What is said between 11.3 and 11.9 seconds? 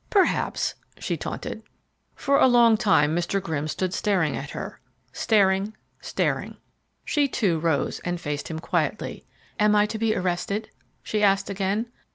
again.